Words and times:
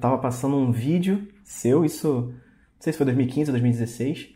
tava 0.00 0.18
passando 0.18 0.56
um 0.56 0.72
vídeo 0.72 1.28
seu, 1.44 1.84
isso, 1.84 2.32
não 2.32 2.80
sei 2.80 2.92
se 2.92 2.96
foi 2.96 3.04
2015 3.06 3.50
ou 3.50 3.52
2016. 3.52 4.34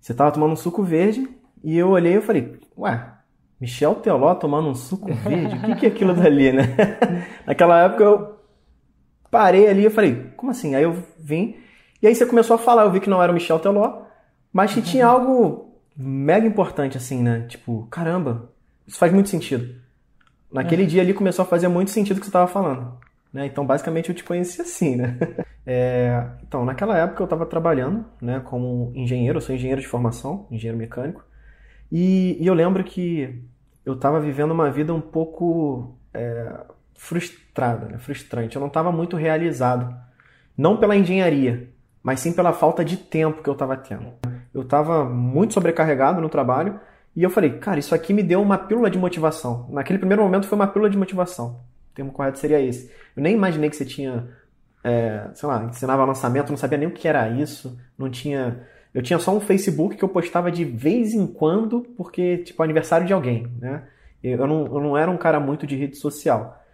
Você 0.00 0.14
tava 0.14 0.30
tomando 0.30 0.52
um 0.52 0.56
suco 0.56 0.82
verde 0.82 1.28
e 1.62 1.76
eu 1.76 1.90
olhei 1.90 2.16
e 2.16 2.20
falei, 2.20 2.58
ué, 2.76 3.12
Michel 3.60 3.96
Teló 3.96 4.34
tomando 4.34 4.68
um 4.68 4.74
suco 4.74 5.12
verde? 5.12 5.56
O 5.56 5.60
que, 5.62 5.74
que 5.76 5.86
é 5.86 5.88
aquilo 5.88 6.14
dali, 6.14 6.52
né? 6.52 6.64
Naquela 7.46 7.82
época 7.82 8.04
eu 8.04 8.38
parei 9.30 9.68
ali 9.68 9.86
e 9.86 9.90
falei, 9.90 10.30
como 10.36 10.52
assim? 10.52 10.74
Aí 10.74 10.84
eu 10.84 11.02
vim, 11.18 11.56
e 12.00 12.06
aí 12.06 12.14
você 12.14 12.24
começou 12.24 12.54
a 12.54 12.58
falar, 12.58 12.84
eu 12.84 12.92
vi 12.92 13.00
que 13.00 13.10
não 13.10 13.22
era 13.22 13.32
o 13.32 13.34
Michel 13.34 13.58
Teló, 13.58 14.02
mas 14.52 14.72
que 14.72 14.80
tinha 14.80 15.06
algo 15.06 15.80
mega 15.96 16.46
importante, 16.46 16.96
assim, 16.96 17.22
né? 17.22 17.46
Tipo, 17.48 17.86
caramba, 17.90 18.52
isso 18.86 18.98
faz 18.98 19.12
muito 19.12 19.28
sentido. 19.28 19.74
Naquele 20.50 20.84
é. 20.84 20.86
dia 20.86 21.02
ali 21.02 21.12
começou 21.12 21.42
a 21.42 21.46
fazer 21.46 21.68
muito 21.68 21.90
sentido 21.90 22.16
o 22.16 22.20
que 22.20 22.26
você 22.26 22.30
estava 22.30 22.46
falando. 22.46 22.98
Né? 23.38 23.46
Então, 23.46 23.64
basicamente, 23.64 24.08
eu 24.08 24.14
te 24.14 24.24
conheci 24.24 24.60
assim, 24.60 24.96
né? 24.96 25.16
É, 25.70 26.24
então, 26.42 26.64
naquela 26.64 26.96
época 26.96 27.20
eu 27.20 27.24
estava 27.24 27.44
trabalhando 27.44 28.02
né, 28.22 28.40
como 28.40 28.90
engenheiro, 28.94 29.36
eu 29.36 29.42
sou 29.42 29.54
engenheiro 29.54 29.82
de 29.82 29.86
formação, 29.86 30.46
engenheiro 30.50 30.78
mecânico, 30.78 31.22
e, 31.92 32.38
e 32.40 32.46
eu 32.46 32.54
lembro 32.54 32.82
que 32.82 33.44
eu 33.84 33.92
estava 33.92 34.18
vivendo 34.18 34.52
uma 34.52 34.70
vida 34.70 34.94
um 34.94 35.00
pouco 35.02 35.94
é, 36.14 36.58
frustrada, 36.94 37.84
né? 37.84 37.98
frustrante. 37.98 38.56
Eu 38.56 38.60
não 38.60 38.68
estava 38.68 38.90
muito 38.90 39.14
realizado. 39.14 39.94
Não 40.56 40.78
pela 40.78 40.96
engenharia, 40.96 41.68
mas 42.02 42.20
sim 42.20 42.32
pela 42.32 42.54
falta 42.54 42.82
de 42.82 42.96
tempo 42.96 43.42
que 43.42 43.50
eu 43.50 43.52
estava 43.52 43.76
tendo. 43.76 44.14
Eu 44.54 44.62
estava 44.62 45.04
muito 45.04 45.52
sobrecarregado 45.52 46.22
no 46.22 46.30
trabalho 46.30 46.80
e 47.14 47.22
eu 47.22 47.28
falei, 47.28 47.58
cara, 47.58 47.78
isso 47.78 47.94
aqui 47.94 48.14
me 48.14 48.22
deu 48.22 48.40
uma 48.40 48.56
pílula 48.56 48.90
de 48.90 48.98
motivação. 48.98 49.68
Naquele 49.68 49.98
primeiro 49.98 50.22
momento 50.22 50.46
foi 50.46 50.56
uma 50.56 50.66
pílula 50.66 50.88
de 50.88 50.96
motivação. 50.96 51.67
Termo 51.98 52.12
correto 52.12 52.38
seria 52.38 52.60
esse. 52.60 52.88
Eu 53.16 53.24
nem 53.24 53.34
imaginei 53.34 53.68
que 53.68 53.74
você 53.74 53.84
tinha, 53.84 54.28
é, 54.84 55.28
sei 55.34 55.48
lá, 55.48 55.64
ensinava 55.64 56.04
lançamento, 56.04 56.50
não 56.50 56.56
sabia 56.56 56.78
nem 56.78 56.86
o 56.86 56.92
que 56.92 57.08
era 57.08 57.28
isso, 57.28 57.76
não 57.98 58.08
tinha. 58.08 58.64
Eu 58.94 59.02
tinha 59.02 59.18
só 59.18 59.36
um 59.36 59.40
Facebook 59.40 59.96
que 59.96 60.04
eu 60.04 60.08
postava 60.08 60.48
de 60.48 60.64
vez 60.64 61.12
em 61.12 61.26
quando, 61.26 61.80
porque, 61.96 62.38
tipo, 62.38 62.62
aniversário 62.62 63.04
de 63.04 63.12
alguém, 63.12 63.50
né? 63.58 63.82
Eu 64.22 64.46
não, 64.46 64.66
eu 64.66 64.80
não 64.80 64.96
era 64.96 65.10
um 65.10 65.16
cara 65.16 65.40
muito 65.40 65.66
de 65.66 65.74
rede 65.74 65.96
social. 65.96 66.64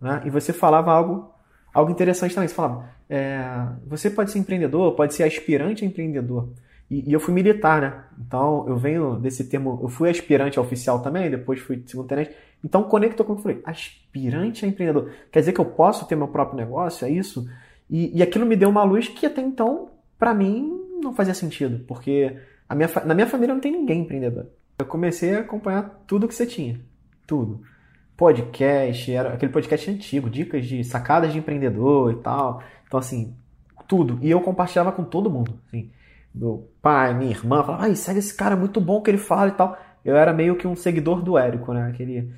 Né? 0.00 0.22
E 0.24 0.30
você 0.30 0.52
falava 0.52 0.90
algo, 0.90 1.32
algo 1.72 1.92
interessante 1.92 2.34
também. 2.34 2.48
Você 2.48 2.54
falava, 2.54 2.88
é, 3.08 3.40
você 3.86 4.10
pode 4.10 4.32
ser 4.32 4.40
empreendedor, 4.40 4.96
pode 4.96 5.14
ser 5.14 5.22
aspirante 5.22 5.84
a 5.84 5.86
empreendedor. 5.86 6.48
E, 6.92 7.08
e, 7.08 7.12
eu 7.14 7.18
fui 7.18 7.32
militar, 7.32 7.80
né? 7.80 8.04
Então 8.20 8.68
eu 8.68 8.76
venho 8.76 9.16
desse 9.16 9.48
termo, 9.48 9.80
eu 9.82 9.88
fui 9.88 10.10
aspirante 10.10 10.60
oficial 10.60 11.00
também, 11.00 11.30
depois 11.30 11.58
fui 11.58 11.82
segundo 11.86 12.06
tenente. 12.06 12.32
Então 12.62 12.82
conectou 12.82 13.24
com 13.24 13.32
o 13.32 13.36
que 13.36 13.40
eu 13.40 13.42
falei, 13.44 13.62
aspirante 13.64 14.66
a 14.66 14.68
empreendedor. 14.68 15.10
Quer 15.32 15.40
dizer 15.40 15.54
que 15.54 15.60
eu 15.60 15.64
posso 15.64 16.06
ter 16.06 16.16
meu 16.16 16.28
próprio 16.28 16.58
negócio, 16.58 17.06
é 17.06 17.10
isso? 17.10 17.48
E, 17.88 18.18
e 18.18 18.22
aquilo 18.22 18.44
me 18.44 18.56
deu 18.56 18.68
uma 18.68 18.84
luz 18.84 19.08
que 19.08 19.24
até 19.24 19.40
então, 19.40 19.88
para 20.18 20.34
mim, 20.34 20.70
não 21.02 21.14
fazia 21.14 21.32
sentido, 21.32 21.82
porque 21.86 22.36
a 22.68 22.74
minha, 22.74 22.90
na 23.06 23.14
minha 23.14 23.26
família 23.26 23.54
não 23.54 23.60
tem 23.60 23.72
ninguém 23.72 24.02
empreendedor. 24.02 24.48
Eu 24.78 24.84
comecei 24.84 25.34
a 25.34 25.40
acompanhar 25.40 26.04
tudo 26.06 26.28
que 26.28 26.34
você 26.34 26.44
tinha, 26.44 26.78
tudo. 27.26 27.62
Podcast, 28.14 29.10
era 29.10 29.32
aquele 29.32 29.50
podcast 29.50 29.90
antigo, 29.90 30.28
dicas 30.28 30.66
de 30.66 30.84
sacadas 30.84 31.32
de 31.32 31.38
empreendedor 31.38 32.12
e 32.12 32.16
tal. 32.16 32.62
Então 32.86 33.00
assim, 33.00 33.34
tudo. 33.88 34.18
E 34.20 34.30
eu 34.30 34.42
compartilhava 34.42 34.92
com 34.92 35.02
todo 35.04 35.30
mundo, 35.30 35.58
assim 35.66 35.90
meu 36.34 36.70
pai, 36.80 37.14
minha 37.14 37.30
irmã, 37.30 37.62
falava, 37.62 37.84
ai, 37.84 37.94
segue 37.94 38.18
esse 38.18 38.34
cara, 38.34 38.56
muito 38.56 38.80
bom 38.80 39.02
que 39.02 39.10
ele 39.10 39.18
fala 39.18 39.48
e 39.48 39.52
tal. 39.52 39.76
Eu 40.04 40.16
era 40.16 40.32
meio 40.32 40.56
que 40.56 40.66
um 40.66 40.74
seguidor 40.74 41.22
do 41.22 41.38
Érico, 41.38 41.72
né? 41.72 41.88
Aquele... 41.88 42.32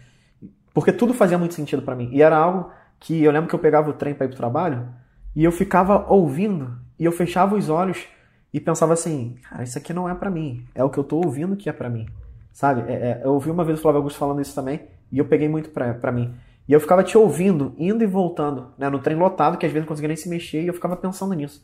Porque 0.72 0.92
tudo 0.92 1.14
fazia 1.14 1.38
muito 1.38 1.54
sentido 1.54 1.82
para 1.82 1.94
mim. 1.94 2.10
E 2.12 2.20
era 2.22 2.36
algo 2.36 2.70
que 2.98 3.22
eu 3.22 3.30
lembro 3.30 3.48
que 3.48 3.54
eu 3.54 3.58
pegava 3.58 3.90
o 3.90 3.92
trem 3.92 4.14
para 4.14 4.26
ir 4.26 4.28
pro 4.28 4.36
trabalho 4.36 4.88
e 5.34 5.44
eu 5.44 5.52
ficava 5.52 6.06
ouvindo 6.08 6.76
e 6.98 7.04
eu 7.04 7.12
fechava 7.12 7.54
os 7.54 7.68
olhos 7.68 8.06
e 8.52 8.60
pensava 8.60 8.92
assim, 8.92 9.36
cara, 9.48 9.62
isso 9.62 9.76
aqui 9.78 9.92
não 9.92 10.08
é 10.08 10.14
para 10.14 10.30
mim. 10.30 10.64
É 10.74 10.82
o 10.82 10.90
que 10.90 10.98
eu 10.98 11.04
tô 11.04 11.16
ouvindo 11.16 11.56
que 11.56 11.68
é 11.68 11.72
para 11.72 11.88
mim. 11.88 12.06
Sabe? 12.52 12.90
É, 12.90 12.94
é, 12.94 13.20
eu 13.24 13.32
ouvi 13.32 13.50
uma 13.50 13.64
vez 13.64 13.78
o 13.78 13.82
Flávio 13.82 13.98
Augusto 13.98 14.18
falando 14.18 14.40
isso 14.40 14.54
também 14.54 14.82
e 15.10 15.18
eu 15.18 15.24
peguei 15.24 15.48
muito 15.48 15.70
pra, 15.70 15.94
pra 15.94 16.12
mim. 16.12 16.34
E 16.66 16.72
eu 16.72 16.80
ficava 16.80 17.02
te 17.02 17.18
ouvindo, 17.18 17.74
indo 17.76 18.02
e 18.02 18.06
voltando, 18.06 18.68
né? 18.78 18.88
No 18.88 18.98
trem 18.98 19.16
lotado, 19.16 19.58
que 19.58 19.66
às 19.66 19.72
vezes 19.72 19.84
não 19.84 19.88
conseguia 19.88 20.08
nem 20.08 20.16
se 20.16 20.28
mexer 20.28 20.62
e 20.62 20.66
eu 20.66 20.74
ficava 20.74 20.96
pensando 20.96 21.34
nisso. 21.34 21.62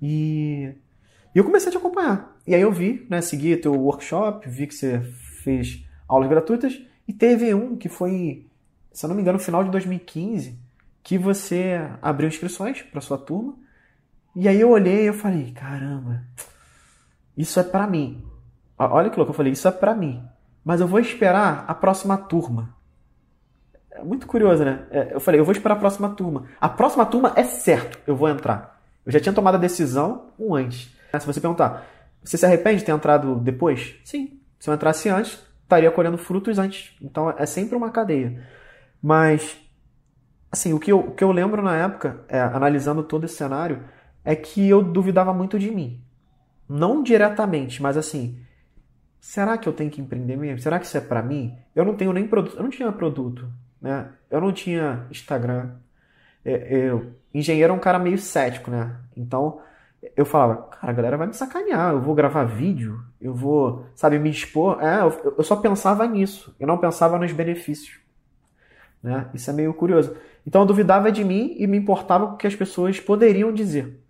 E 0.00 0.74
e 1.36 1.38
eu 1.38 1.44
comecei 1.44 1.68
a 1.68 1.70
te 1.70 1.76
acompanhar. 1.76 2.34
E 2.46 2.54
aí 2.54 2.62
eu 2.62 2.72
vi, 2.72 3.06
né, 3.10 3.20
segui 3.20 3.54
teu 3.58 3.74
workshop, 3.74 4.48
vi 4.48 4.66
que 4.66 4.74
você 4.74 5.02
fez 5.42 5.86
aulas 6.08 6.30
gratuitas 6.30 6.80
e 7.06 7.12
teve 7.12 7.52
um 7.52 7.76
que 7.76 7.90
foi, 7.90 8.46
se 8.90 9.04
eu 9.04 9.08
não 9.08 9.14
me 9.14 9.20
engano, 9.20 9.36
no 9.36 9.44
final 9.44 9.62
de 9.62 9.70
2015, 9.70 10.58
que 11.02 11.18
você 11.18 11.90
abriu 12.00 12.26
inscrições 12.26 12.80
para 12.80 13.02
sua 13.02 13.18
turma. 13.18 13.54
E 14.34 14.48
aí 14.48 14.58
eu 14.58 14.70
olhei 14.70 15.02
e 15.02 15.06
eu 15.08 15.12
falei, 15.12 15.52
caramba, 15.52 16.22
isso 17.36 17.60
é 17.60 17.62
para 17.62 17.86
mim. 17.86 18.24
Olha 18.78 19.10
que 19.10 19.18
louco, 19.18 19.32
eu 19.32 19.36
falei, 19.36 19.52
isso 19.52 19.68
é 19.68 19.72
para 19.72 19.94
mim. 19.94 20.24
Mas 20.64 20.80
eu 20.80 20.86
vou 20.86 21.00
esperar 21.00 21.66
a 21.68 21.74
próxima 21.74 22.16
turma. 22.16 22.74
É 23.90 24.02
muito 24.02 24.26
curioso, 24.26 24.64
né? 24.64 24.86
É, 24.90 25.12
eu 25.12 25.20
falei, 25.20 25.38
eu 25.38 25.44
vou 25.44 25.52
esperar 25.52 25.74
a 25.74 25.80
próxima 25.80 26.08
turma. 26.08 26.46
A 26.58 26.68
próxima 26.70 27.04
turma 27.04 27.34
é 27.36 27.44
certo, 27.44 27.98
eu 28.06 28.16
vou 28.16 28.26
entrar. 28.26 28.80
Eu 29.04 29.12
já 29.12 29.20
tinha 29.20 29.34
tomado 29.34 29.56
a 29.56 29.58
decisão 29.58 30.30
um 30.38 30.54
antes. 30.54 30.95
Se 31.20 31.26
você 31.26 31.40
perguntar, 31.40 31.86
você 32.22 32.36
se 32.36 32.46
arrepende 32.46 32.78
de 32.78 32.84
ter 32.84 32.92
entrado 32.92 33.36
depois? 33.36 33.96
Sim. 34.04 34.40
Se 34.58 34.70
eu 34.70 34.74
entrasse 34.74 35.08
antes, 35.08 35.38
estaria 35.62 35.90
colhendo 35.90 36.18
frutos 36.18 36.58
antes. 36.58 36.96
Então 37.00 37.30
é 37.30 37.46
sempre 37.46 37.76
uma 37.76 37.90
cadeia. 37.90 38.42
Mas, 39.02 39.56
assim, 40.50 40.72
o 40.72 40.80
que 40.80 40.90
eu, 40.90 41.00
o 41.00 41.10
que 41.12 41.22
eu 41.22 41.30
lembro 41.30 41.62
na 41.62 41.76
época, 41.76 42.24
é, 42.28 42.40
analisando 42.40 43.02
todo 43.02 43.24
esse 43.24 43.36
cenário, 43.36 43.84
é 44.24 44.34
que 44.34 44.68
eu 44.68 44.82
duvidava 44.82 45.32
muito 45.32 45.58
de 45.58 45.70
mim. 45.70 46.02
Não 46.68 47.02
diretamente, 47.02 47.80
mas 47.80 47.96
assim, 47.96 48.40
será 49.20 49.56
que 49.56 49.68
eu 49.68 49.72
tenho 49.72 49.90
que 49.90 50.00
empreender 50.00 50.36
mesmo? 50.36 50.58
Será 50.58 50.80
que 50.80 50.86
isso 50.86 50.96
é 50.96 51.00
para 51.00 51.22
mim? 51.22 51.56
Eu 51.74 51.84
não 51.84 51.94
tenho 51.94 52.12
nem 52.12 52.26
produto, 52.26 52.56
eu 52.56 52.62
não 52.62 52.70
tinha 52.70 52.90
produto, 52.90 53.48
né? 53.80 54.08
Eu 54.28 54.40
não 54.40 54.52
tinha 54.52 55.06
Instagram. 55.10 55.76
É, 56.44 56.76
eu, 56.76 57.12
engenheiro 57.32 57.72
é 57.72 57.76
um 57.76 57.80
cara 57.80 57.98
meio 58.00 58.18
cético, 58.18 58.70
né? 58.70 58.96
Então, 59.16 59.60
eu 60.16 60.24
falava, 60.24 60.62
cara, 60.64 60.92
a 60.92 60.92
galera 60.92 61.16
vai 61.16 61.26
me 61.26 61.34
sacanear, 61.34 61.92
eu 61.92 62.00
vou 62.00 62.14
gravar 62.14 62.44
vídeo, 62.44 63.00
eu 63.20 63.34
vou, 63.34 63.86
sabe, 63.94 64.18
me 64.18 64.30
expor. 64.30 64.82
É, 64.82 65.00
eu, 65.00 65.34
eu 65.38 65.44
só 65.44 65.56
pensava 65.56 66.06
nisso, 66.06 66.54
eu 66.60 66.66
não 66.66 66.78
pensava 66.78 67.18
nos 67.18 67.32
benefícios. 67.32 67.98
Né? 69.02 69.28
Isso 69.34 69.48
é 69.50 69.52
meio 69.52 69.72
curioso. 69.72 70.16
Então 70.46 70.62
eu 70.62 70.66
duvidava 70.66 71.10
de 71.10 71.24
mim 71.24 71.54
e 71.58 71.66
me 71.66 71.76
importava 71.76 72.26
com 72.26 72.34
o 72.34 72.36
que 72.36 72.46
as 72.46 72.54
pessoas 72.54 73.00
poderiam 73.00 73.52
dizer. 73.52 74.00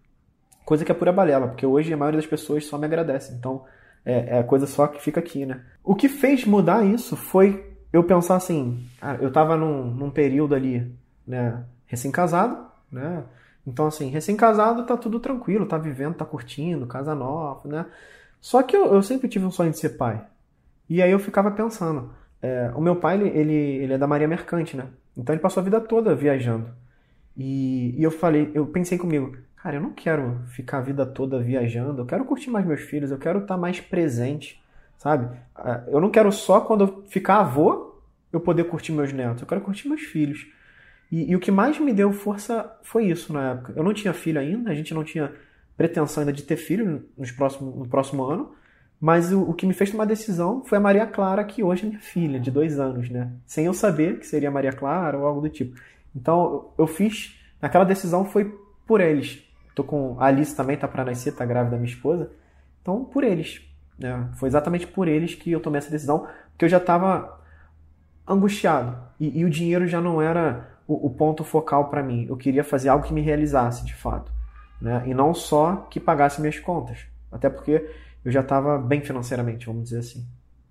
Coisa 0.64 0.84
que 0.84 0.90
é 0.90 0.94
pura 0.94 1.12
balela, 1.12 1.48
porque 1.48 1.64
hoje 1.64 1.92
a 1.92 1.96
maioria 1.96 2.20
das 2.20 2.28
pessoas 2.28 2.66
só 2.66 2.76
me 2.76 2.86
agradece. 2.86 3.32
Então 3.34 3.64
é, 4.04 4.38
é 4.38 4.42
coisa 4.42 4.66
só 4.66 4.86
que 4.86 5.02
fica 5.02 5.20
aqui, 5.20 5.46
né? 5.46 5.62
O 5.82 5.94
que 5.94 6.08
fez 6.08 6.44
mudar 6.44 6.84
isso 6.84 7.16
foi 7.16 7.72
eu 7.92 8.04
pensar 8.04 8.36
assim, 8.36 8.86
eu 9.20 9.32
tava 9.32 9.56
num, 9.56 9.84
num 9.84 10.10
período 10.10 10.54
ali, 10.54 10.92
né, 11.26 11.64
recém-casado, 11.86 12.66
né? 12.90 13.24
Então, 13.66 13.86
assim, 13.86 14.08
recém-casado 14.08 14.84
tá 14.86 14.96
tudo 14.96 15.18
tranquilo, 15.18 15.66
tá 15.66 15.76
vivendo, 15.76 16.14
tá 16.14 16.24
curtindo, 16.24 16.86
casa 16.86 17.14
nova, 17.14 17.68
né? 17.68 17.86
Só 18.40 18.62
que 18.62 18.76
eu, 18.76 18.94
eu 18.94 19.02
sempre 19.02 19.28
tive 19.28 19.44
um 19.44 19.50
sonho 19.50 19.72
de 19.72 19.78
ser 19.78 19.90
pai. 19.90 20.24
E 20.88 21.02
aí 21.02 21.10
eu 21.10 21.18
ficava 21.18 21.50
pensando, 21.50 22.12
é, 22.40 22.70
o 22.76 22.80
meu 22.80 22.96
pai, 22.96 23.20
ele, 23.20 23.58
ele, 23.58 23.92
é 23.92 23.98
da 23.98 24.06
Maria 24.06 24.28
Mercante, 24.28 24.76
né? 24.76 24.86
Então 25.16 25.34
ele 25.34 25.42
passou 25.42 25.60
a 25.60 25.64
vida 25.64 25.80
toda 25.80 26.14
viajando. 26.14 26.68
E, 27.36 27.94
e 27.98 28.02
eu 28.02 28.10
falei, 28.10 28.50
eu 28.54 28.66
pensei 28.66 28.96
comigo, 28.96 29.36
cara, 29.56 29.76
eu 29.76 29.80
não 29.80 29.92
quero 29.92 30.40
ficar 30.46 30.78
a 30.78 30.82
vida 30.82 31.04
toda 31.04 31.42
viajando, 31.42 32.02
eu 32.02 32.06
quero 32.06 32.24
curtir 32.24 32.50
mais 32.50 32.64
meus 32.64 32.82
filhos, 32.82 33.10
eu 33.10 33.18
quero 33.18 33.40
estar 33.40 33.54
tá 33.54 33.60
mais 33.60 33.80
presente, 33.80 34.62
sabe? 34.96 35.36
É, 35.58 35.82
eu 35.88 36.00
não 36.00 36.10
quero 36.10 36.30
só 36.30 36.60
quando 36.60 36.84
eu 36.84 37.04
ficar 37.08 37.40
avô 37.40 37.96
eu 38.32 38.40
poder 38.40 38.64
curtir 38.64 38.92
meus 38.92 39.12
netos, 39.12 39.42
eu 39.42 39.48
quero 39.48 39.60
curtir 39.60 39.88
meus 39.88 40.02
filhos. 40.02 40.46
E, 41.10 41.30
e, 41.30 41.36
o 41.36 41.40
que 41.40 41.50
mais 41.50 41.78
me 41.78 41.92
deu 41.92 42.12
força 42.12 42.78
foi 42.82 43.06
isso 43.06 43.32
na 43.32 43.52
época. 43.52 43.72
Eu 43.76 43.84
não 43.84 43.94
tinha 43.94 44.12
filho 44.12 44.40
ainda, 44.40 44.70
a 44.70 44.74
gente 44.74 44.92
não 44.92 45.04
tinha 45.04 45.32
pretensão 45.76 46.22
ainda 46.22 46.32
de 46.32 46.42
ter 46.42 46.56
filho 46.56 47.04
nos 47.16 47.30
próximo, 47.30 47.70
no 47.70 47.88
próximo 47.88 48.24
ano, 48.24 48.52
mas 49.00 49.32
o, 49.32 49.42
o, 49.42 49.54
que 49.54 49.66
me 49.66 49.74
fez 49.74 49.90
tomar 49.90 50.06
decisão 50.06 50.64
foi 50.64 50.78
a 50.78 50.80
Maria 50.80 51.06
Clara, 51.06 51.44
que 51.44 51.62
hoje 51.62 51.84
é 51.84 51.88
minha 51.88 52.00
filha, 52.00 52.40
de 52.40 52.50
dois 52.50 52.80
anos, 52.80 53.10
né? 53.10 53.30
Sem 53.46 53.66
eu 53.66 53.74
saber 53.74 54.18
que 54.18 54.26
seria 54.26 54.50
Maria 54.50 54.72
Clara 54.72 55.18
ou 55.18 55.26
algo 55.26 55.40
do 55.40 55.48
tipo. 55.48 55.78
Então 56.14 56.70
eu 56.78 56.86
fiz, 56.86 57.38
naquela 57.60 57.84
decisão 57.84 58.24
foi 58.24 58.58
por 58.86 59.00
eles. 59.00 59.44
Tô 59.74 59.84
com 59.84 60.16
a 60.18 60.26
Alice 60.26 60.56
também, 60.56 60.76
tá 60.76 60.88
para 60.88 61.04
nascer, 61.04 61.32
tá 61.32 61.44
grávida 61.44 61.76
minha 61.76 61.88
esposa. 61.88 62.30
Então 62.80 63.04
por 63.04 63.22
eles. 63.22 63.60
Né? 63.98 64.28
Foi 64.36 64.48
exatamente 64.48 64.86
por 64.86 65.06
eles 65.06 65.34
que 65.34 65.52
eu 65.52 65.60
tomei 65.60 65.78
essa 65.78 65.90
decisão, 65.90 66.26
porque 66.50 66.64
eu 66.64 66.68
já 66.68 66.78
estava 66.78 67.38
angustiado. 68.26 68.96
E, 69.20 69.40
e 69.40 69.44
o 69.44 69.50
dinheiro 69.50 69.86
já 69.86 70.00
não 70.00 70.20
era 70.22 70.75
o, 70.86 71.06
o 71.06 71.10
ponto 71.10 71.44
focal 71.44 71.88
para 71.88 72.02
mim. 72.02 72.26
Eu 72.28 72.36
queria 72.36 72.64
fazer 72.64 72.88
algo 72.88 73.04
que 73.04 73.12
me 73.12 73.20
realizasse 73.20 73.84
de 73.84 73.94
fato. 73.94 74.32
Né? 74.80 75.02
E 75.06 75.14
não 75.14 75.34
só 75.34 75.86
que 75.90 75.98
pagasse 75.98 76.40
minhas 76.40 76.58
contas. 76.58 77.06
Até 77.30 77.48
porque 77.48 77.88
eu 78.24 78.30
já 78.30 78.40
estava 78.40 78.78
bem 78.78 79.00
financeiramente, 79.00 79.66
vamos 79.66 79.84
dizer 79.84 79.98
assim. 79.98 80.26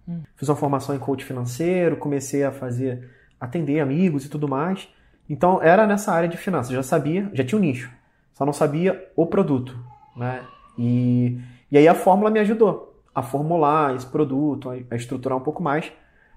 Hum. 0.07 0.21
Fiz 0.35 0.47
uma 0.47 0.55
formação 0.55 0.95
em 0.95 0.99
coach 0.99 1.23
financeiro, 1.23 1.97
comecei 1.97 2.43
a 2.43 2.51
fazer, 2.51 3.09
atender 3.39 3.79
amigos 3.79 4.25
e 4.25 4.29
tudo 4.29 4.47
mais. 4.47 4.87
Então 5.29 5.61
era 5.61 5.87
nessa 5.87 6.11
área 6.11 6.29
de 6.29 6.37
finanças, 6.37 6.71
já 6.71 6.83
sabia, 6.83 7.29
já 7.33 7.43
tinha 7.43 7.57
um 7.57 7.61
nicho. 7.61 7.91
Só 8.33 8.45
não 8.45 8.53
sabia 8.53 9.09
o 9.15 9.25
produto, 9.25 9.77
né? 10.15 10.43
E, 10.77 11.39
e 11.71 11.77
aí 11.77 11.87
a 11.87 11.95
fórmula 11.95 12.29
me 12.29 12.39
ajudou 12.39 13.01
a 13.13 13.23
formular 13.23 13.95
esse 13.95 14.05
produto, 14.05 14.69
a 14.69 14.95
estruturar 14.95 15.37
um 15.37 15.41
pouco 15.41 15.63
mais. 15.63 15.91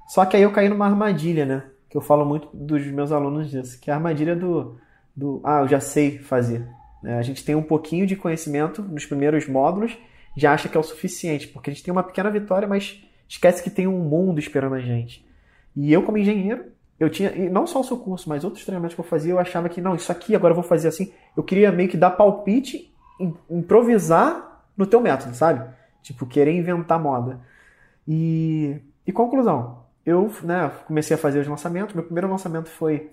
Só 0.07 0.25
que 0.25 0.37
aí 0.37 0.43
eu 0.43 0.53
caí 0.53 0.69
numa 0.69 0.87
armadilha, 0.87 1.45
né? 1.45 1.65
Que 1.89 1.97
eu 1.97 2.01
falo 2.01 2.25
muito 2.25 2.49
dos 2.53 2.87
meus 2.87 3.13
alunos 3.13 3.51
disso, 3.51 3.81
que 3.81 3.91
é 3.91 3.93
a 3.93 3.97
armadilha 3.97 4.37
do, 4.37 4.79
do 5.17 5.41
ah, 5.45 5.61
eu 5.61 5.69
já 5.69 5.81
sei 5.81 6.19
fazer. 6.19 6.67
Né? 7.03 7.19
A 7.19 7.23
gente 7.23 7.45
tem 7.45 7.55
um 7.55 7.63
pouquinho 7.63 8.07
de 8.07 8.17
conhecimento 8.17 8.83
nos 8.83 9.07
primeiros 9.07 9.49
módulos, 9.49 9.97
já 10.37 10.53
acha 10.53 10.69
que 10.69 10.77
é 10.77 10.81
o 10.81 10.83
suficiente, 10.83 11.49
porque 11.49 11.71
a 11.71 11.73
gente 11.73 11.83
tem 11.83 11.93
uma 11.93 12.03
pequena 12.03 12.31
vitória, 12.31 12.69
mas 12.69 13.03
esquece 13.29 13.63
que 13.63 13.71
tem 13.71 13.87
um 13.87 13.99
mundo 13.99 14.39
esperando 14.39 14.75
a 14.75 14.81
gente. 14.81 15.27
E 15.75 15.93
eu, 15.93 16.03
como 16.03 16.19
engenheiro, 16.19 16.67
eu 16.99 17.09
tinha, 17.09 17.31
e 17.31 17.49
não 17.49 17.67
só 17.67 17.81
o 17.81 17.85
seu 17.85 17.97
curso, 17.97 18.29
mas 18.29 18.45
outros 18.45 18.65
treinamentos 18.65 18.95
que 18.95 19.01
eu 19.01 19.05
fazia, 19.05 19.33
eu 19.33 19.39
achava 19.39 19.69
que, 19.69 19.81
não, 19.81 19.95
isso 19.95 20.11
aqui 20.11 20.35
agora 20.35 20.53
eu 20.53 20.57
vou 20.57 20.65
fazer 20.65 20.89
assim. 20.89 21.13
Eu 21.37 21.43
queria 21.43 21.71
meio 21.71 21.89
que 21.89 21.97
dar 21.97 22.11
palpite, 22.11 22.93
improvisar 23.49 24.65
no 24.77 24.87
teu 24.87 25.01
método, 25.01 25.35
sabe? 25.35 25.69
Tipo, 26.03 26.27
querer 26.27 26.53
inventar 26.53 27.01
moda. 27.01 27.41
E, 28.07 28.81
e 29.07 29.13
conclusão, 29.13 29.85
eu 30.09 30.33
né, 30.43 30.71
comecei 30.87 31.15
a 31.15 31.19
fazer 31.19 31.41
os 31.41 31.47
lançamentos. 31.47 31.95
Meu 31.95 32.05
primeiro 32.05 32.29
lançamento 32.29 32.69
foi. 32.69 33.11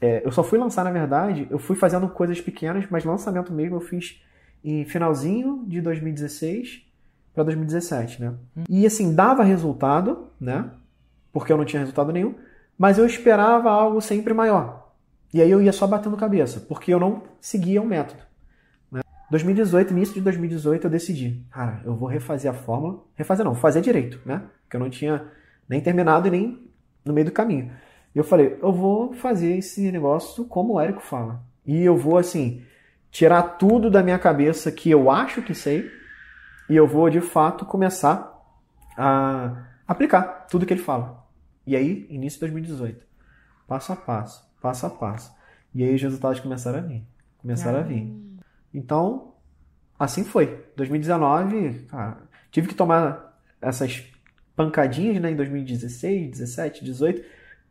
É, 0.00 0.22
eu 0.24 0.30
só 0.30 0.42
fui 0.42 0.58
lançar, 0.58 0.84
na 0.84 0.90
verdade, 0.90 1.46
eu 1.50 1.58
fui 1.58 1.74
fazendo 1.74 2.08
coisas 2.08 2.40
pequenas, 2.40 2.86
mas 2.90 3.04
lançamento 3.04 3.52
mesmo 3.52 3.76
eu 3.76 3.80
fiz 3.80 4.22
em 4.62 4.84
finalzinho 4.84 5.64
de 5.66 5.80
2016 5.80 6.84
para 7.34 7.44
2017, 7.44 8.20
né? 8.20 8.34
Hum. 8.56 8.64
E 8.68 8.84
assim, 8.84 9.14
dava 9.14 9.42
resultado, 9.42 10.28
né? 10.40 10.70
Porque 11.32 11.52
eu 11.52 11.56
não 11.56 11.64
tinha 11.64 11.80
resultado 11.80 12.12
nenhum 12.12 12.34
mas 12.78 12.98
eu 12.98 13.06
esperava 13.06 13.70
algo 13.70 14.00
sempre 14.00 14.34
maior. 14.34 14.92
E 15.32 15.40
aí 15.40 15.50
eu 15.50 15.62
ia 15.62 15.72
só 15.72 15.86
batendo 15.86 16.16
cabeça, 16.16 16.60
porque 16.60 16.92
eu 16.92 17.00
não 17.00 17.22
seguia 17.40 17.80
o 17.82 17.86
método. 17.86 18.22
Né? 18.90 19.00
2018, 19.30 19.92
início 19.92 20.14
de 20.14 20.20
2018, 20.20 20.84
eu 20.84 20.90
decidi, 20.90 21.44
cara, 21.50 21.80
eu 21.84 21.94
vou 21.94 22.08
refazer 22.08 22.50
a 22.50 22.54
fórmula, 22.54 23.02
refazer 23.14 23.44
não, 23.44 23.54
fazer 23.54 23.80
direito, 23.80 24.20
né? 24.24 24.42
Porque 24.62 24.76
eu 24.76 24.80
não 24.80 24.90
tinha 24.90 25.24
nem 25.68 25.80
terminado 25.80 26.28
e 26.28 26.30
nem 26.30 26.70
no 27.04 27.12
meio 27.12 27.26
do 27.26 27.32
caminho. 27.32 27.72
E 28.14 28.18
eu 28.18 28.24
falei, 28.24 28.58
eu 28.62 28.72
vou 28.72 29.12
fazer 29.12 29.56
esse 29.56 29.90
negócio 29.92 30.44
como 30.46 30.74
o 30.74 30.80
Érico 30.80 31.00
fala. 31.00 31.42
E 31.66 31.82
eu 31.82 31.96
vou, 31.96 32.16
assim, 32.16 32.62
tirar 33.10 33.42
tudo 33.42 33.90
da 33.90 34.02
minha 34.02 34.18
cabeça 34.18 34.72
que 34.72 34.90
eu 34.90 35.10
acho 35.10 35.42
que 35.42 35.54
sei, 35.54 35.90
e 36.68 36.74
eu 36.74 36.86
vou, 36.86 37.08
de 37.10 37.20
fato, 37.20 37.64
começar 37.64 38.32
a 38.96 39.66
aplicar 39.86 40.46
tudo 40.50 40.66
que 40.66 40.72
ele 40.72 40.82
fala. 40.82 41.24
E 41.66 41.76
aí, 41.76 42.06
início 42.08 42.38
de 42.38 42.52
2018. 42.52 43.04
Passo 43.66 43.92
a 43.92 43.96
passo, 43.96 44.48
passo 44.60 44.86
a 44.86 44.90
passo. 44.90 45.34
E 45.74 45.82
aí 45.82 45.94
os 45.94 46.02
resultados 46.02 46.40
começaram 46.40 46.78
a 46.78 46.82
vir. 46.82 47.06
Começaram 47.38 47.78
ah. 47.78 47.82
a 47.82 47.84
vir. 47.84 48.14
Então, 48.72 49.34
assim 49.98 50.24
foi. 50.24 50.64
2019, 50.76 51.86
cara, 51.88 52.18
tive 52.50 52.68
que 52.68 52.74
tomar 52.74 53.38
essas 53.60 54.04
pancadinhas 54.56 55.20
né, 55.20 55.30
em 55.30 55.36
2016, 55.36 56.30
17, 56.30 56.84
18, 56.84 57.22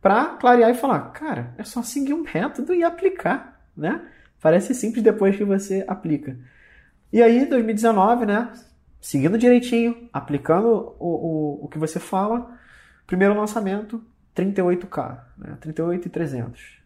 para 0.01 0.25
clarear 0.35 0.69
e 0.69 0.75
falar, 0.75 0.99
cara, 1.11 1.53
é 1.57 1.63
só 1.63 1.81
seguir 1.81 2.13
um 2.13 2.23
método 2.23 2.73
e 2.73 2.83
aplicar, 2.83 3.59
né? 3.75 4.01
Parece 4.39 4.75
simples 4.75 5.03
depois 5.03 5.35
que 5.35 5.43
você 5.43 5.83
aplica. 5.87 6.37
E 7.11 7.23
aí, 7.23 7.45
2019, 7.45 8.27
né? 8.27 8.53
Seguindo 9.01 9.37
direitinho, 9.37 10.07
aplicando 10.13 10.95
o, 10.99 11.59
o, 11.59 11.65
o 11.65 11.67
que 11.67 11.79
você 11.79 11.99
fala, 11.99 12.55
Primeiro 13.05 13.37
lançamento, 13.37 14.03
38K, 14.35 15.19
né? 15.37 15.57
38,300. 15.61 16.79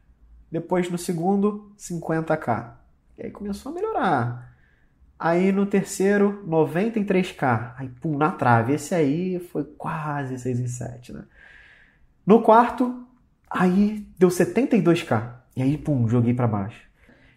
Depois 0.51 0.89
no 0.89 0.97
segundo, 0.97 1.71
50K. 1.77 2.73
E 3.17 3.23
aí 3.23 3.31
começou 3.31 3.71
a 3.71 3.75
melhorar. 3.75 4.58
Aí 5.19 5.51
no 5.51 5.66
terceiro, 5.66 6.42
93K. 6.48 7.74
Aí 7.77 7.89
pum, 7.89 8.18
na 8.18 8.31
trave. 8.31 8.74
Esse 8.74 8.95
aí 8.95 9.39
foi 9.51 9.66
quase 9.66 10.39
6 10.39 10.60
em 10.62 10.68
7, 10.68 11.13
né? 11.13 11.24
No 12.25 12.42
quarto, 12.42 13.04
aí 13.50 14.07
deu 14.18 14.30
72K. 14.30 15.39
E 15.56 15.62
aí, 15.62 15.77
pum, 15.77 16.07
joguei 16.07 16.33
para 16.33 16.48
baixo. 16.48 16.88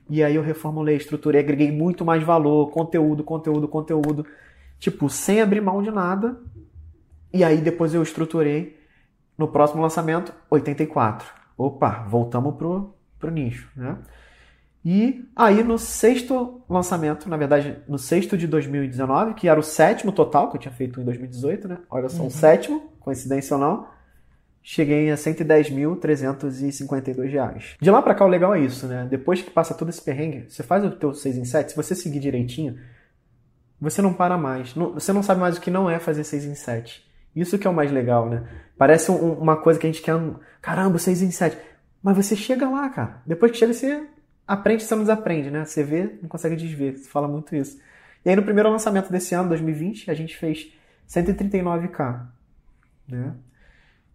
E 0.08 0.22
aí 0.22 0.36
eu 0.36 0.42
reformulei, 0.42 0.96
estruturei, 0.96 1.40
agreguei 1.40 1.72
muito 1.72 2.04
mais 2.04 2.22
valor, 2.22 2.70
conteúdo, 2.70 3.24
conteúdo, 3.24 3.66
conteúdo. 3.66 4.26
Tipo, 4.78 5.08
sem 5.08 5.40
abrir 5.40 5.60
mão 5.60 5.82
de 5.82 5.90
nada. 5.90 6.38
E 7.32 7.42
aí 7.42 7.56
depois 7.56 7.94
eu 7.94 8.02
estruturei 8.02 8.78
no 9.36 9.48
próximo 9.48 9.82
lançamento 9.82 10.32
84. 10.50 11.26
Opa, 11.56 12.04
voltamos 12.08 12.54
pro, 12.56 12.94
pro 13.18 13.30
nicho, 13.30 13.68
né? 13.74 13.96
E 14.84 15.24
aí 15.36 15.62
no 15.62 15.78
sexto 15.78 16.60
lançamento, 16.68 17.28
na 17.28 17.36
verdade, 17.36 17.78
no 17.86 17.98
sexto 17.98 18.36
de 18.36 18.48
2019, 18.48 19.34
que 19.34 19.48
era 19.48 19.60
o 19.60 19.62
sétimo 19.62 20.10
total 20.10 20.50
que 20.50 20.56
eu 20.56 20.60
tinha 20.60 20.72
feito 20.72 21.00
em 21.00 21.04
2018, 21.04 21.68
né? 21.68 21.78
Olha 21.88 22.08
só, 22.08 22.22
uhum. 22.22 22.28
o 22.28 22.30
sétimo, 22.30 22.90
coincidência 22.98 23.54
ou 23.54 23.60
não, 23.60 23.86
cheguei 24.60 25.08
a 25.10 25.14
110.352 25.14 27.30
reais. 27.30 27.76
De 27.80 27.90
lá 27.90 28.02
para 28.02 28.14
cá 28.14 28.24
o 28.24 28.28
legal 28.28 28.54
é 28.54 28.60
isso, 28.60 28.86
né? 28.86 29.06
Depois 29.08 29.40
que 29.40 29.50
passa 29.50 29.74
todo 29.74 29.88
esse 29.88 30.02
perrengue, 30.02 30.46
você 30.48 30.64
faz 30.64 30.84
o 30.84 30.90
teu 30.90 31.14
6 31.14 31.38
em 31.38 31.44
7, 31.44 31.70
se 31.70 31.76
você 31.76 31.94
seguir 31.94 32.18
direitinho, 32.18 32.76
você 33.80 34.02
não 34.02 34.12
para 34.12 34.36
mais. 34.38 34.72
Você 34.72 35.12
não 35.12 35.22
sabe 35.22 35.40
mais 35.40 35.58
o 35.58 35.60
que 35.60 35.70
não 35.70 35.88
é 35.90 35.98
fazer 35.98 36.22
6 36.24 36.44
em 36.44 36.54
7. 36.54 37.04
Isso 37.34 37.58
que 37.58 37.66
é 37.66 37.70
o 37.70 37.74
mais 37.74 37.90
legal, 37.90 38.28
né? 38.28 38.44
Parece 38.78 39.10
um, 39.10 39.32
uma 39.32 39.56
coisa 39.56 39.80
que 39.80 39.86
a 39.86 39.90
gente 39.90 40.02
quer. 40.02 40.14
Caramba, 40.60 40.98
6 40.98 41.22
em 41.22 41.30
7. 41.30 41.56
Mas 42.02 42.16
você 42.16 42.36
chega 42.36 42.68
lá, 42.68 42.90
cara. 42.90 43.22
Depois 43.26 43.50
que 43.50 43.58
chega, 43.58 43.72
você 43.72 44.06
aprende, 44.46 44.84
você 44.84 44.94
não 44.94 45.02
desaprende, 45.02 45.50
né? 45.50 45.64
Você 45.64 45.82
vê, 45.82 46.18
não 46.20 46.28
consegue 46.28 46.56
desver. 46.56 46.98
Você 46.98 47.08
fala 47.08 47.28
muito 47.28 47.54
isso. 47.54 47.78
E 48.24 48.30
aí, 48.30 48.36
no 48.36 48.42
primeiro 48.42 48.70
lançamento 48.70 49.10
desse 49.10 49.34
ano, 49.34 49.48
2020, 49.48 50.10
a 50.10 50.14
gente 50.14 50.36
fez 50.36 50.72
139k. 51.08 52.20
Né? 53.08 53.34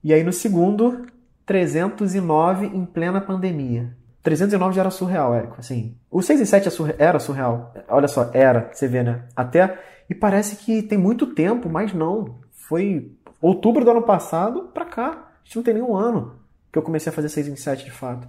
E 0.03 0.13
aí, 0.13 0.23
no 0.23 0.31
segundo, 0.31 1.07
309 1.45 2.67
em 2.67 2.85
plena 2.85 3.19
pandemia. 3.19 3.95
309 4.23 4.75
já 4.75 4.81
era 4.81 4.89
surreal, 4.89 5.33
Érico. 5.33 5.55
Assim, 5.59 5.95
o 6.11 6.21
6 6.21 6.41
e 6.41 6.45
7 6.45 6.67
é 6.67 6.95
era 6.99 7.19
surreal. 7.19 7.73
Olha 7.87 8.07
só, 8.07 8.29
era, 8.33 8.69
você 8.73 8.87
vê, 8.87 9.03
né? 9.03 9.23
Até. 9.35 9.79
E 10.09 10.15
parece 10.15 10.57
que 10.57 10.81
tem 10.81 10.97
muito 10.97 11.27
tempo, 11.27 11.69
mas 11.69 11.93
não 11.93 12.39
foi 12.51 13.11
outubro 13.41 13.85
do 13.85 13.91
ano 13.91 14.01
passado 14.01 14.69
pra 14.73 14.85
cá. 14.85 15.09
A 15.09 15.45
gente 15.45 15.55
não 15.55 15.63
tem 15.63 15.73
nenhum 15.73 15.95
ano 15.95 16.35
que 16.71 16.77
eu 16.77 16.83
comecei 16.83 17.09
a 17.09 17.15
fazer 17.15 17.29
6 17.29 17.47
em 17.47 17.55
7 17.55 17.85
de 17.85 17.91
fato. 17.91 18.27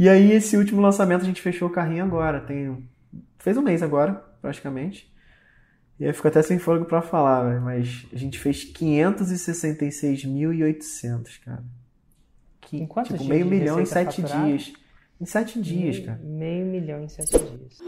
E 0.00 0.08
aí, 0.08 0.32
esse 0.32 0.56
último 0.56 0.80
lançamento, 0.80 1.20
a 1.20 1.26
gente 1.26 1.42
fechou 1.42 1.68
o 1.68 1.70
carrinho 1.70 2.02
agora. 2.02 2.40
Tem... 2.40 2.88
Fez 3.38 3.58
um 3.58 3.60
mês 3.60 3.82
agora, 3.82 4.14
praticamente. 4.40 5.14
E 5.98 6.06
aí 6.06 6.12
fico 6.14 6.26
até 6.26 6.40
sem 6.40 6.58
fôlego 6.58 6.86
para 6.86 7.02
falar, 7.02 7.50
véio, 7.50 7.60
mas 7.60 8.06
a 8.10 8.16
gente 8.16 8.38
fez 8.38 8.64
566.800, 8.72 11.40
cara. 11.44 11.62
Que, 12.62 12.78
em 12.78 12.86
quantos 12.86 13.12
tipo, 13.12 13.24
dias 13.24 13.28
meio 13.28 13.44
milhão 13.44 13.78
em 13.78 13.84
sete 13.84 14.22
dias. 14.22 14.72
Em 15.20 15.26
sete 15.26 15.60
dias, 15.60 15.98
cara. 15.98 16.18
Meio 16.24 16.64
milhão 16.64 17.04
em 17.04 17.08
sete 17.08 17.38
dias. 17.38 17.78